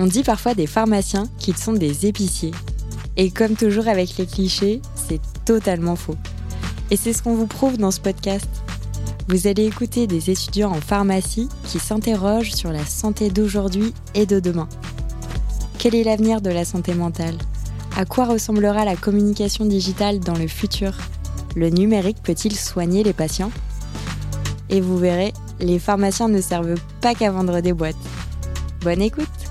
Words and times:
On 0.00 0.06
dit 0.06 0.22
parfois 0.22 0.54
des 0.54 0.68
pharmaciens 0.68 1.28
qu'ils 1.38 1.56
sont 1.56 1.72
des 1.72 2.06
épiciers. 2.06 2.52
Et 3.16 3.32
comme 3.32 3.56
toujours 3.56 3.88
avec 3.88 4.16
les 4.16 4.26
clichés, 4.26 4.80
c'est 4.94 5.20
totalement 5.44 5.96
faux. 5.96 6.14
Et 6.92 6.96
c'est 6.96 7.12
ce 7.12 7.20
qu'on 7.20 7.34
vous 7.34 7.48
prouve 7.48 7.78
dans 7.78 7.90
ce 7.90 8.00
podcast. 8.00 8.48
Vous 9.26 9.48
allez 9.48 9.66
écouter 9.66 10.06
des 10.06 10.30
étudiants 10.30 10.70
en 10.70 10.80
pharmacie 10.80 11.48
qui 11.64 11.80
s'interrogent 11.80 12.52
sur 12.52 12.70
la 12.70 12.86
santé 12.86 13.28
d'aujourd'hui 13.28 13.92
et 14.14 14.24
de 14.24 14.38
demain. 14.38 14.68
Quel 15.78 15.96
est 15.96 16.04
l'avenir 16.04 16.40
de 16.40 16.50
la 16.50 16.64
santé 16.64 16.94
mentale? 16.94 17.36
À 17.96 18.04
quoi 18.04 18.26
ressemblera 18.26 18.84
la 18.84 18.94
communication 18.94 19.64
digitale 19.64 20.20
dans 20.20 20.36
le 20.36 20.46
futur? 20.46 20.92
Le 21.56 21.70
numérique 21.70 22.22
peut-il 22.22 22.54
soigner 22.54 23.02
les 23.02 23.12
patients? 23.12 23.50
Et 24.70 24.80
vous 24.80 24.96
verrez, 24.96 25.32
les 25.58 25.80
pharmaciens 25.80 26.28
ne 26.28 26.40
servent 26.40 26.80
pas 27.00 27.14
qu'à 27.14 27.32
vendre 27.32 27.60
des 27.60 27.72
boîtes. 27.72 27.96
Bonne 28.82 29.02
écoute 29.02 29.47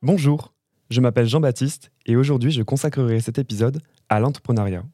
Bonjour, 0.00 0.54
je 0.90 1.00
m'appelle 1.00 1.26
Jean-Baptiste 1.26 1.90
et 2.06 2.14
aujourd'hui 2.14 2.52
je 2.52 2.62
consacrerai 2.62 3.18
cet 3.18 3.36
épisode 3.36 3.82
à 4.08 4.20
l'entrepreneuriat. 4.20 4.84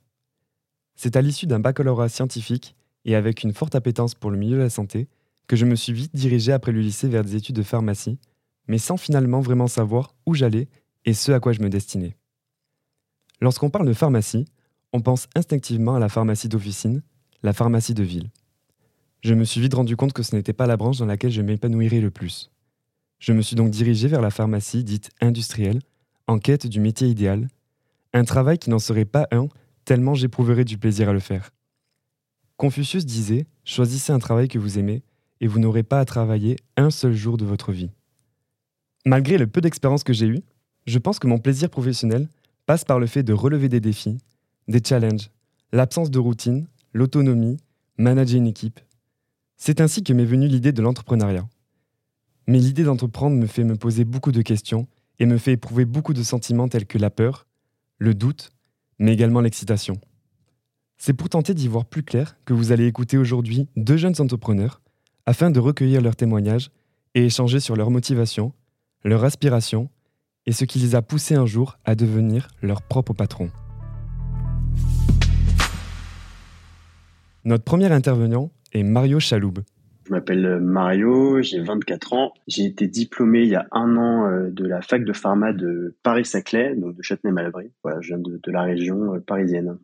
C'est 0.97 1.17
à 1.17 1.21
l'issue 1.21 1.47
d'un 1.47 1.61
baccalauréat 1.61 2.09
scientifique 2.09 2.75
et 3.05 3.15
avec 3.15 3.43
une 3.43 3.53
forte 3.53 3.75
appétence 3.75 4.15
pour 4.15 4.31
le 4.31 4.39
milieu 4.39 4.57
de 4.57 4.63
la 4.63 4.71
santé 4.71 5.09
que 5.47 5.57
je 5.57 5.67
me 5.67 5.75
suis 5.75 5.93
vite 5.93 6.17
dirigé 6.17 6.53
après 6.53 6.73
le 6.73 6.81
lycée 6.81 7.07
vers 7.07 7.23
des 7.23 7.37
études 7.37 7.57
de 7.57 7.63
pharmacie, 7.63 8.19
mais 8.67 8.79
sans 8.79 8.97
finalement 8.97 9.43
vraiment 9.43 9.67
savoir 9.67 10.15
où 10.25 10.33
j'allais 10.33 10.69
et 11.05 11.13
ce 11.13 11.33
à 11.33 11.39
quoi 11.41 11.53
je 11.53 11.61
me 11.61 11.69
destinais. 11.69 12.17
Lorsqu'on 13.43 13.69
parle 13.69 13.87
de 13.87 13.93
pharmacie, 13.93 14.47
on 14.95 15.03
pense 15.03 15.29
instinctivement 15.35 15.97
à 15.97 15.99
la 15.99 16.09
pharmacie 16.09 16.49
d'officine, 16.49 17.03
la 17.43 17.53
pharmacie 17.53 17.93
de 17.93 18.05
ville. 18.05 18.31
Je 19.21 19.35
me 19.35 19.45
suis 19.45 19.61
vite 19.61 19.75
rendu 19.75 19.97
compte 19.97 20.15
que 20.15 20.23
ce 20.23 20.35
n'était 20.35 20.55
pas 20.55 20.67
la 20.67 20.79
branche 20.79 20.97
dans 20.97 21.05
laquelle 21.05 21.31
je 21.31 21.43
m'épanouirais 21.43 22.01
le 22.01 22.11
plus. 22.11 22.51
Je 23.27 23.33
me 23.33 23.41
suis 23.41 23.57
donc 23.57 23.71
dirigé 23.71 24.07
vers 24.07 24.21
la 24.21 24.29
pharmacie 24.29 24.85
dite 24.85 25.09
industrielle, 25.23 25.81
en 26.27 26.39
quête 26.39 26.67
du 26.67 26.79
métier 26.79 27.09
idéal, 27.09 27.49
un 28.13 28.25
travail 28.25 28.59
qui 28.59 28.69
n'en 28.69 28.79
serait 28.79 29.07
pas 29.07 29.27
un, 29.31 29.49
tellement 29.87 30.13
j'éprouverais 30.15 30.67
du 30.67 30.77
plaisir 30.77 31.09
à 31.09 31.15
le 31.15 31.21
faire. 31.21 31.51
Confucius 32.59 33.07
disait 33.07 33.47
Choisissez 33.65 34.13
un 34.13 34.19
travail 34.19 34.49
que 34.49 34.59
vous 34.59 34.79
aimez, 34.79 35.03
et 35.41 35.47
vous 35.47 35.59
n'aurez 35.59 35.85
pas 35.85 36.01
à 36.01 36.05
travailler 36.05 36.57
un 36.77 36.91
seul 36.91 37.15
jour 37.15 37.39
de 37.39 37.47
votre 37.47 37.73
vie. 37.73 37.89
Malgré 39.07 39.39
le 39.39 39.47
peu 39.47 39.63
d'expérience 39.63 40.05
que 40.05 40.13
j'ai 40.13 40.27
eue, 40.27 40.43
je 40.87 40.99
pense 40.99 41.19
que 41.19 41.27
mon 41.27 41.39
plaisir 41.39 41.71
professionnel 41.71 42.29
passe 42.67 42.85
par 42.85 43.01
le 43.01 43.07
fait 43.07 43.23
de 43.23 43.33
relever 43.33 43.71
des 43.71 43.81
défis, 43.81 44.19
des 44.69 44.83
challenges, 44.87 45.31
l'absence 45.73 46.11
de 46.11 46.19
routine, 46.19 46.67
l'autonomie, 46.93 47.57
manager 47.97 48.37
une 48.37 48.49
équipe. 48.49 48.81
C'est 49.57 49.81
ainsi 49.81 50.05
que 50.05 50.13
m'est 50.13 50.27
venue 50.27 50.47
l'idée 50.47 50.73
de 50.73 50.83
l'entrepreneuriat. 50.83 51.49
Mais 52.47 52.59
l'idée 52.59 52.85
d'entreprendre 52.85 53.37
me 53.37 53.47
fait 53.47 53.65
me 53.65 53.77
poser 53.77 54.05
beaucoup 54.05 54.33
de 54.33 54.43
questions 54.43 54.87
et 55.19 55.27
me 55.27 55.39
fait 55.39 55.53
éprouver 55.53 55.85
beaucoup 55.85 56.13
de 56.13 56.23
sentiments 56.23 56.69
tels 56.69 56.87
que 56.87 56.99
la 56.99 57.11
peur, 57.11 57.47
le 57.99 58.15
doute, 58.15 58.51
mais 58.99 59.13
également 59.13 59.41
l'excitation. 59.41 60.01
C'est 60.97 61.13
pour 61.13 61.29
tenter 61.29 61.55
d'y 61.55 61.69
voir 61.69 61.85
plus 61.85 62.03
clair 62.03 62.37
que 62.45 62.55
vous 62.55 62.73
allez 62.73 62.87
écouter 62.87 63.19
aujourd'hui 63.19 63.69
deux 63.77 63.97
jeunes 63.97 64.21
entrepreneurs 64.21 64.81
afin 65.27 65.51
de 65.51 65.61
recueillir 65.61 66.01
leurs 66.01 66.17
témoignages 66.17 66.71
et 67.15 67.27
échanger 67.27 67.61
sur 67.61 67.77
leur 67.77 67.91
motivation, 67.91 68.53
leur 69.05 69.25
aspiration 69.25 69.89
et 70.47 70.53
ce 70.53 70.65
qui 70.65 70.79
les 70.79 70.95
a 70.95 71.03
poussés 71.03 71.35
un 71.35 71.47
jour 71.47 71.79
à 71.85 71.95
devenir 71.95 72.49
leur 72.63 72.83
propre 72.83 73.15
patron. 73.15 73.51
Notre 77.45 77.65
premier 77.65 77.91
intervenant 77.93 78.51
est 78.73 78.83
Mario 78.83 79.21
Chaloub. 79.21 79.61
Je 80.07 80.13
m'appelle 80.13 80.45
euh, 80.45 80.61
Mario, 80.61 81.41
j'ai 81.41 81.61
24 81.61 82.13
ans. 82.13 82.33
J'ai 82.47 82.65
été 82.65 82.87
diplômé 82.87 83.43
il 83.43 83.49
y 83.49 83.55
a 83.55 83.67
un 83.73 83.97
an 83.97 84.27
euh, 84.27 84.51
de 84.51 84.67
la 84.67 84.83
fac 84.83 85.05
de 85.05 85.13
pharma 85.13 85.53
de 85.53 85.97
Paris-Saclay, 86.03 86.75
donc 86.77 86.95
de 86.95 87.03
Châtenay-Malabry. 87.03 87.71
Voilà, 87.83 88.01
je 88.03 88.09
viens 88.09 88.19
de, 88.19 88.39
de 88.43 88.53
la 88.53 88.63
région 88.63 89.15
euh, 89.15 89.21
parisienne. 89.21 89.79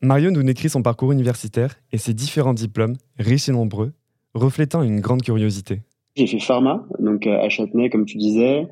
Mario 0.00 0.30
nous 0.30 0.42
décrit 0.42 0.68
son 0.68 0.82
parcours 0.82 1.10
universitaire 1.10 1.74
et 1.90 1.98
ses 1.98 2.14
différents 2.14 2.54
diplômes, 2.54 2.94
riches 3.18 3.48
et 3.48 3.52
nombreux, 3.52 3.92
reflétant 4.34 4.82
une 4.82 5.00
grande 5.00 5.22
curiosité. 5.22 5.82
J'ai 6.14 6.28
fait 6.28 6.38
pharma, 6.38 6.86
donc 7.00 7.26
à 7.26 7.48
Châtenay, 7.48 7.90
comme 7.90 8.04
tu 8.04 8.18
disais. 8.18 8.68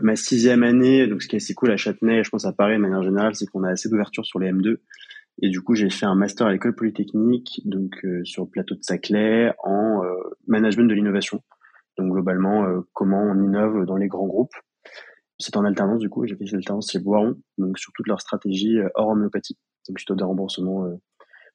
Ma 0.00 0.16
sixième 0.16 0.62
année, 0.62 1.06
donc 1.06 1.22
ce 1.22 1.28
qui 1.28 1.36
est 1.36 1.42
assez 1.42 1.52
cool 1.52 1.70
à 1.72 1.76
Châtenay, 1.76 2.24
je 2.24 2.30
pense 2.30 2.46
à 2.46 2.52
Paris 2.52 2.76
de 2.76 2.80
manière 2.80 3.02
générale, 3.02 3.34
c'est 3.34 3.44
qu'on 3.46 3.64
a 3.64 3.70
assez 3.70 3.90
d'ouverture 3.90 4.24
sur 4.24 4.38
les 4.38 4.50
M2. 4.50 4.78
Et 5.40 5.50
du 5.50 5.60
coup, 5.60 5.74
j'ai 5.74 5.90
fait 5.90 6.06
un 6.06 6.16
master 6.16 6.46
à 6.48 6.52
l'école 6.52 6.74
polytechnique, 6.74 7.60
donc 7.64 8.04
euh, 8.04 8.24
sur 8.24 8.44
le 8.44 8.48
plateau 8.48 8.74
de 8.74 8.82
Saclay, 8.82 9.52
en 9.62 10.02
euh, 10.02 10.08
management 10.48 10.88
de 10.88 10.94
l'innovation. 10.94 11.42
Donc 11.96 12.12
globalement, 12.12 12.64
euh, 12.64 12.80
comment 12.92 13.22
on 13.22 13.42
innove 13.42 13.86
dans 13.86 13.96
les 13.96 14.08
grands 14.08 14.26
groupes. 14.26 14.54
C'est 15.38 15.56
en 15.56 15.64
alternance 15.64 16.00
du 16.00 16.08
coup, 16.08 16.26
j'ai 16.26 16.36
fait 16.36 16.46
cette 16.46 16.56
alternance 16.56 16.90
chez 16.90 16.98
Boiron, 16.98 17.36
donc 17.58 17.78
sur 17.78 17.92
toute 17.92 18.08
leur 18.08 18.20
stratégie 18.20 18.78
hors 18.96 19.10
homéopathie, 19.10 19.56
donc 19.86 19.96
plutôt 19.96 20.16
des 20.16 20.24
remboursements 20.24 20.88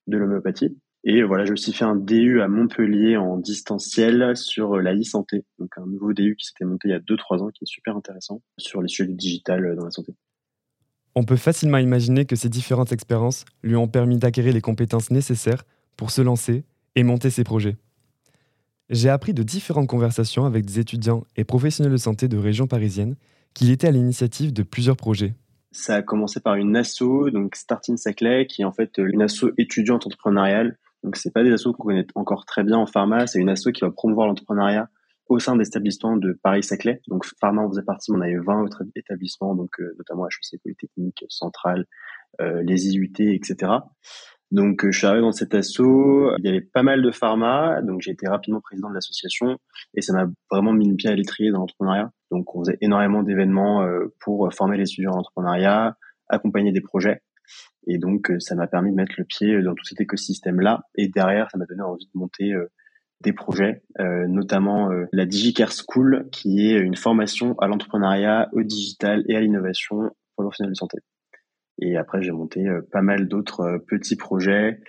de 0.07 0.17
l'homéopathie. 0.17 0.77
Et 1.03 1.21
voilà, 1.21 1.43
j'ai 1.43 1.51
aussi 1.51 1.73
fait 1.73 1.83
un 1.83 1.97
DU 1.97 2.41
à 2.41 2.47
Montpellier 2.47 3.17
en 3.17 3.37
distanciel 3.37 4.37
sur 4.37 4.77
la 4.77 4.95
e-santé, 4.95 5.43
donc 5.59 5.77
un 5.77 5.85
nouveau 5.85 6.13
DU 6.13 6.37
qui 6.37 6.45
s'était 6.45 6.63
monté 6.63 6.87
il 6.87 6.91
y 6.91 6.93
a 6.93 6.99
2-3 6.99 7.43
ans, 7.43 7.49
qui 7.49 7.65
est 7.65 7.67
super 7.67 7.97
intéressant 7.97 8.41
sur 8.57 8.81
les 8.81 8.87
sujets 8.87 9.09
du 9.09 9.15
digital 9.15 9.75
dans 9.75 9.83
la 9.83 9.91
santé. 9.91 10.13
On 11.15 11.25
peut 11.25 11.35
facilement 11.35 11.77
imaginer 11.77 12.25
que 12.25 12.35
ces 12.37 12.49
différentes 12.49 12.91
expériences 12.91 13.43
lui 13.63 13.75
ont 13.75 13.87
permis 13.87 14.17
d'acquérir 14.17 14.53
les 14.53 14.61
compétences 14.61 15.11
nécessaires 15.11 15.63
pour 15.97 16.09
se 16.09 16.21
lancer 16.21 16.63
et 16.95 17.03
monter 17.03 17.29
ses 17.29 17.43
projets. 17.43 17.75
J'ai 18.93 19.09
appris 19.09 19.33
de 19.33 19.41
différentes 19.41 19.87
conversations 19.87 20.45
avec 20.45 20.65
des 20.65 20.77
étudiants 20.77 21.25
et 21.35 21.43
professionnels 21.43 21.93
de 21.93 21.97
santé 21.97 22.27
de 22.27 22.37
région 22.37 22.67
parisienne 22.67 23.15
qu'il 23.55 23.71
était 23.71 23.87
à 23.87 23.91
l'initiative 23.91 24.53
de 24.53 24.61
plusieurs 24.61 24.97
projets. 24.97 25.33
Ça 25.71 25.95
a 25.95 26.01
commencé 26.03 26.39
par 26.39 26.53
une 26.53 26.75
asso, 26.77 27.31
donc 27.31 27.55
Starting 27.55 27.97
Saclay, 27.97 28.45
qui 28.45 28.61
est 28.61 28.65
en 28.65 28.71
fait 28.71 28.99
une 28.99 29.23
asso 29.23 29.45
étudiante 29.57 30.05
entrepreneuriale. 30.05 30.77
Donc 31.03 31.15
c'est 31.15 31.33
pas 31.33 31.43
des 31.43 31.51
assos 31.51 31.73
qu'on 31.73 31.85
connaît 31.85 32.05
encore 32.13 32.45
très 32.45 32.63
bien 32.63 32.77
en 32.77 32.85
pharma, 32.85 33.25
c'est 33.25 33.39
une 33.39 33.49
asso 33.49 33.71
qui 33.73 33.81
va 33.81 33.89
promouvoir 33.89 34.27
l'entrepreneuriat 34.27 34.87
au 35.27 35.39
sein 35.39 35.55
d'établissements 35.55 36.17
de 36.17 36.37
Paris-Saclay. 36.43 37.01
Donc, 37.07 37.25
Pharma 37.39 37.61
en 37.61 37.69
faisait 37.69 37.81
partie, 37.81 38.11
on 38.11 38.21
avait 38.21 38.37
20 38.37 38.63
autres 38.63 38.83
établissements, 38.95 39.55
donc 39.55 39.79
euh, 39.79 39.95
notamment 39.97 40.27
HEC 40.27 40.61
Polytechnique, 40.61 41.25
Centrale, 41.29 41.85
euh, 42.41 42.61
les 42.63 42.89
IUT, 42.89 43.13
etc. 43.19 43.71
Donc, 44.53 44.85
euh, 44.85 44.91
je 44.91 44.97
suis 44.97 45.07
arrivé 45.07 45.21
dans 45.21 45.33
cet 45.33 45.53
assaut. 45.53 46.31
Il 46.37 46.45
y 46.45 46.47
avait 46.47 46.61
pas 46.61 46.83
mal 46.83 47.01
de 47.01 47.11
pharma, 47.11 47.81
donc 47.81 48.01
j'ai 48.01 48.11
été 48.11 48.27
rapidement 48.27 48.61
président 48.61 48.89
de 48.89 48.95
l'association 48.95 49.57
et 49.95 50.01
ça 50.01 50.13
m'a 50.13 50.27
vraiment 50.49 50.71
mis 50.71 50.89
le 50.89 50.95
pied 50.95 51.09
à 51.09 51.15
l'étrier 51.15 51.51
dans 51.51 51.59
l'entrepreneuriat. 51.59 52.11
Donc, 52.31 52.55
on 52.55 52.63
faisait 52.63 52.77
énormément 52.79 53.23
d'événements 53.23 53.85
pour 54.21 54.51
former 54.53 54.77
les 54.77 54.83
étudiants 54.83 55.11
en 55.11 55.19
entrepreneuriat, 55.19 55.97
accompagner 56.29 56.71
des 56.71 56.81
projets. 56.81 57.21
Et 57.87 57.97
donc, 57.97 58.31
ça 58.39 58.55
m'a 58.55 58.67
permis 58.67 58.91
de 58.91 58.95
mettre 58.95 59.13
le 59.17 59.25
pied 59.25 59.61
dans 59.61 59.75
tout 59.75 59.83
cet 59.83 59.99
écosystème-là. 59.99 60.83
Et 60.95 61.09
derrière, 61.09 61.49
ça 61.51 61.57
m'a 61.57 61.65
donné 61.65 61.81
envie 61.81 62.05
de 62.05 62.17
monter 62.17 62.53
des 63.23 63.33
projets, 63.33 63.81
euh, 63.99 64.27
notamment 64.27 64.91
euh, 64.91 65.05
la 65.11 65.25
DigiCare 65.25 65.71
School, 65.71 66.27
qui 66.31 66.67
est 66.67 66.77
une 66.79 66.95
formation 66.95 67.57
à 67.59 67.67
l'entrepreneuriat, 67.67 68.49
au 68.51 68.61
digital 68.61 69.23
et 69.27 69.35
à 69.35 69.41
l'innovation 69.41 70.11
pour 70.35 70.45
professionnels 70.45 70.73
de 70.73 70.77
santé. 70.77 70.97
Et 71.79 71.97
après, 71.97 72.21
j'ai 72.21 72.31
monté 72.31 72.67
euh, 72.67 72.81
pas 72.91 73.01
mal 73.01 73.27
d'autres 73.27 73.83
petits 73.87 74.15
projets, 74.15 74.79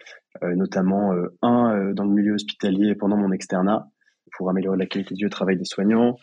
notamment 0.42 1.12
un 1.42 1.92
dans 1.92 2.02
le 2.02 2.10
milieu 2.10 2.32
hospitalier 2.32 2.96
pendant 2.96 3.16
mon 3.16 3.30
externat 3.30 3.86
pour 4.36 4.50
améliorer 4.50 4.76
la 4.76 4.86
qualité 4.86 5.14
de 5.14 5.28
travail 5.28 5.56
des 5.56 5.64
soignants. 5.64 6.16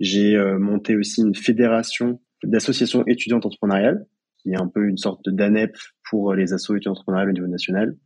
J'ai 0.00 0.36
monté 0.58 0.96
aussi 0.96 1.20
une 1.20 1.36
fédération 1.36 2.20
d'associations 2.42 3.04
étudiantes 3.06 3.46
entrepreneuriales, 3.46 4.06
qui 4.38 4.50
est 4.50 4.60
un 4.60 4.66
peu 4.66 4.88
une 4.88 4.96
sorte 4.96 5.28
d'ANEP 5.28 5.76
pour 6.10 6.34
les 6.34 6.52
assos 6.52 6.74
étudiants 6.74 6.92
entrepreneuriales 6.92 7.30
au 7.30 7.32
niveau 7.32 7.46
national. 7.46 7.96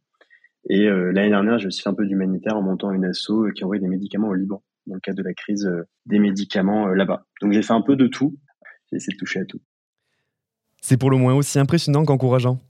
Et 0.69 0.87
euh, 0.87 1.13
l'année 1.13 1.31
dernière, 1.31 1.59
j'ai 1.59 1.67
aussi 1.67 1.83
fait 1.83 1.89
un 1.89 1.95
peu 1.95 2.07
d'humanitaire 2.07 2.57
en 2.57 2.63
montant 2.63 2.93
une 2.93 3.05
asso 3.05 3.31
euh, 3.31 3.53
qui 3.53 3.65
envoyait 3.65 3.81
des 3.81 3.89
médicaments 3.89 4.29
au 4.29 4.35
Liban 4.35 4.63
dans 4.87 4.95
le 4.95 5.01
cadre 5.01 5.19
de 5.19 5.23
la 5.23 5.35
crise 5.35 5.67
euh, 5.67 5.85
des 6.07 6.19
médicaments 6.19 6.89
là-bas. 6.89 7.27
Donc 7.41 7.53
j'ai 7.53 7.63
fait 7.63 7.73
un 7.73 7.83
peu 7.83 7.97
de 7.97 8.07
tout. 8.07 8.37
J'ai 8.91 8.97
essayé 8.97 9.15
de 9.15 9.19
toucher 9.19 9.41
à 9.41 9.45
tout. 9.45 9.61
C'est 10.89 10.97
pour 10.97 11.11
le 11.11 11.19
moins 11.19 11.35
aussi 11.35 11.59
impressionnant 11.59 12.07
qu'encourageant. 12.07 12.61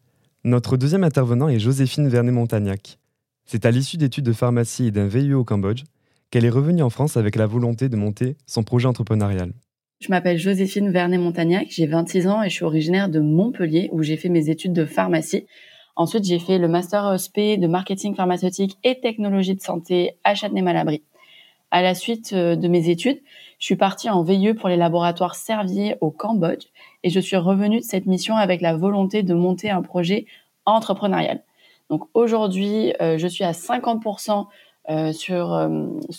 Notre 0.43 0.77
deuxième 0.77 1.05
intervenant 1.05 1.49
est 1.49 1.61
Joséphine 1.61 2.09
Vernet-Montagnac. 2.09 2.99
C'est 3.47 3.65
à 3.65 3.71
l'issue 3.71 3.97
d'études 3.97 4.25
de 4.25 4.33
pharmacie 4.33 4.87
et 4.87 4.91
d'un 4.91 5.07
VIE 5.07 5.35
au 5.35 5.45
Cambodge 5.45 5.85
qu'elle 6.33 6.45
est 6.45 6.51
revenue 6.51 6.83
en 6.83 6.91
France 6.91 7.17
avec 7.17 7.37
la 7.37 7.47
volonté 7.47 7.89
de 7.89 7.95
monter 7.95 8.37
son 8.45 8.65
projet 8.65 8.89
entrepreneurial. 8.89 9.53
Je 10.01 10.09
m'appelle 10.11 10.37
Joséphine 10.37 10.91
Vernet-Montagnac, 10.91 11.69
j'ai 11.71 11.87
26 11.87 12.27
ans 12.27 12.43
et 12.43 12.49
je 12.49 12.55
suis 12.55 12.65
originaire 12.65 13.09
de 13.09 13.21
Montpellier 13.21 13.89
où 13.93 14.03
j'ai 14.03 14.17
fait 14.17 14.31
mes 14.31 14.51
études 14.51 14.73
de 14.73 14.85
pharmacie. 14.85 15.47
Ensuite, 15.95 16.25
j'ai 16.25 16.41
fait 16.41 16.59
le 16.59 16.67
master 16.67 17.15
SP 17.23 17.55
de 17.57 17.69
marketing 17.69 18.17
pharmaceutique 18.17 18.79
et 18.83 18.99
technologie 18.99 19.55
de 19.55 19.63
santé 19.63 20.17
à 20.25 20.35
Châtenay-Malabry. 20.35 21.05
À 21.71 21.83
la 21.83 21.95
suite 21.95 22.33
euh, 22.33 22.57
de 22.57 22.67
mes 22.67 22.89
études, 22.89 23.21
je 23.59 23.65
suis 23.65 23.77
partie 23.77 24.09
en 24.09 24.23
VIE 24.23 24.55
pour 24.55 24.69
les 24.69 24.77
laboratoires 24.77 25.35
Servier 25.35 25.97
au 26.01 26.11
Cambodge 26.11 26.67
et 27.03 27.11
je 27.11 27.21
suis 27.21 27.37
revenue 27.37 27.81
de 27.81 27.85
cette 27.85 28.07
mission 28.07 28.37
avec 28.37 28.61
la 28.61 28.77
volonté 28.77 29.23
de 29.23 29.35
monter 29.35 29.71
un 29.71 29.83
projet 29.83 30.27
entrepreneurial. 30.65 31.43
Donc 31.91 32.05
aujourd'hui, 32.15 32.93
euh, 33.01 33.19
je 33.19 33.27
suis 33.27 33.45
à 33.45 33.53
50% 33.53 34.47
euh, 34.91 35.13
sur 35.13 35.71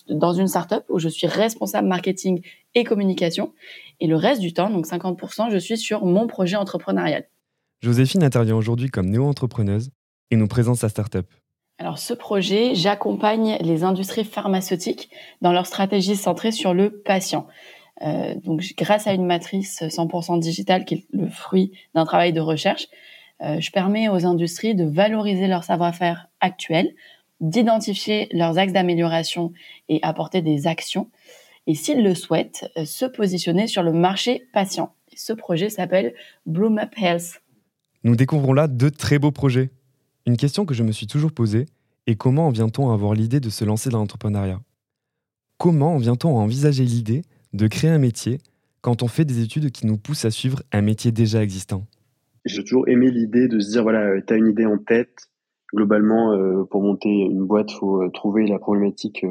dans 0.09 0.33
une 0.33 0.47
startup 0.47 0.83
où 0.89 0.99
je 0.99 1.09
suis 1.09 1.27
responsable 1.27 1.87
marketing 1.87 2.41
et 2.75 2.83
communication. 2.83 3.53
Et 3.99 4.07
le 4.07 4.15
reste 4.15 4.41
du 4.41 4.53
temps, 4.53 4.69
donc 4.69 4.85
50%, 4.85 5.51
je 5.51 5.57
suis 5.57 5.77
sur 5.77 6.05
mon 6.05 6.27
projet 6.27 6.55
entrepreneurial. 6.55 7.25
Joséphine 7.81 8.23
intervient 8.23 8.55
aujourd'hui 8.55 8.89
comme 8.89 9.09
néo-entrepreneuse 9.09 9.91
et 10.31 10.35
nous 10.35 10.47
présente 10.47 10.77
sa 10.77 10.89
startup. 10.89 11.25
Alors 11.77 11.97
ce 11.97 12.13
projet, 12.13 12.75
j'accompagne 12.75 13.57
les 13.61 13.83
industries 13.83 14.25
pharmaceutiques 14.25 15.09
dans 15.41 15.53
leur 15.53 15.65
stratégie 15.65 16.17
centrée 16.17 16.51
sur 16.51 16.73
le 16.73 16.91
patient. 16.91 17.47
Euh, 18.01 18.35
donc 18.35 18.63
grâce 18.77 19.07
à 19.07 19.13
une 19.13 19.25
matrice 19.25 19.81
100% 19.81 20.39
digitale 20.39 20.85
qui 20.85 20.95
est 20.95 21.05
le 21.11 21.27
fruit 21.27 21.71
d'un 21.93 22.05
travail 22.05 22.33
de 22.33 22.39
recherche, 22.39 22.87
euh, 23.41 23.59
je 23.59 23.71
permets 23.71 24.09
aux 24.09 24.25
industries 24.25 24.75
de 24.75 24.85
valoriser 24.85 25.47
leur 25.47 25.63
savoir-faire 25.63 26.27
actuel, 26.41 26.93
d'identifier 27.39 28.27
leurs 28.31 28.57
axes 28.57 28.73
d'amélioration 28.73 29.53
et 29.87 29.99
apporter 30.03 30.41
des 30.41 30.67
actions, 30.67 31.09
et 31.67 31.75
s'ils 31.75 32.03
le 32.03 32.15
souhaitent, 32.15 32.69
euh, 32.77 32.85
se 32.85 33.05
positionner 33.05 33.67
sur 33.67 33.83
le 33.83 33.93
marché 33.93 34.47
patient. 34.53 34.93
ce 35.15 35.33
projet 35.33 35.69
s'appelle 35.69 36.13
Bloom 36.45 36.79
Up 36.79 36.93
Health. 36.97 37.41
Nous 38.03 38.15
découvrons 38.15 38.53
là 38.53 38.67
deux 38.67 38.91
très 38.91 39.19
beaux 39.19 39.31
projets. 39.31 39.69
Une 40.25 40.37
question 40.37 40.65
que 40.65 40.73
je 40.73 40.83
me 40.83 40.91
suis 40.91 41.07
toujours 41.07 41.33
posée 41.33 41.65
est 42.07 42.15
comment 42.15 42.47
en 42.47 42.51
vient-on 42.51 42.89
à 42.89 42.93
avoir 42.93 43.13
l'idée 43.13 43.39
de 43.39 43.49
se 43.49 43.65
lancer 43.65 43.89
dans 43.89 43.99
l'entrepreneuriat? 43.99 44.61
Comment 45.57 45.95
en 45.95 45.97
vient-on 45.97 46.37
à 46.37 46.41
envisager 46.41 46.85
l'idée 46.85 47.23
de 47.53 47.67
créer 47.67 47.89
un 47.89 47.97
métier 47.97 48.39
quand 48.81 49.03
on 49.03 49.07
fait 49.07 49.25
des 49.25 49.41
études 49.41 49.71
qui 49.71 49.85
nous 49.85 49.97
poussent 49.97 50.25
à 50.25 50.31
suivre 50.31 50.61
un 50.71 50.81
métier 50.81 51.11
déjà 51.11 51.43
existant 51.43 51.85
J'ai 52.45 52.63
toujours 52.63 52.87
aimé 52.87 53.11
l'idée 53.11 53.47
de 53.47 53.59
se 53.59 53.71
dire 53.71 53.83
voilà, 53.83 54.05
euh, 54.05 54.21
tu 54.25 54.33
as 54.33 54.37
une 54.37 54.47
idée 54.47 54.65
en 54.65 54.77
tête. 54.77 55.29
Globalement, 55.73 56.33
euh, 56.33 56.63
pour 56.63 56.81
monter 56.81 57.09
une 57.09 57.45
boîte, 57.45 57.71
faut 57.71 58.01
euh, 58.01 58.09
trouver 58.09 58.47
la 58.47 58.57
problématique 58.57 59.23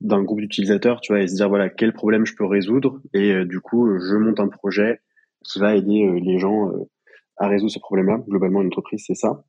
d'un 0.00 0.22
groupe 0.22 0.40
d'utilisateurs, 0.40 1.00
tu 1.00 1.12
vois, 1.12 1.22
et 1.22 1.28
se 1.28 1.34
dire 1.34 1.48
voilà, 1.48 1.68
quel 1.68 1.92
problème 1.92 2.26
je 2.26 2.34
peux 2.34 2.44
résoudre. 2.44 3.00
Et 3.14 3.44
du 3.44 3.60
coup, 3.60 3.98
je 3.98 4.16
monte 4.16 4.40
un 4.40 4.48
projet 4.48 5.00
qui 5.44 5.58
va 5.58 5.74
aider 5.76 6.20
les 6.20 6.38
gens 6.38 6.70
à 7.38 7.48
résoudre 7.48 7.72
ce 7.72 7.78
problème-là. 7.78 8.18
Globalement, 8.28 8.62
une 8.62 8.68
entreprise, 8.68 9.04
c'est 9.06 9.14
ça. 9.14 9.44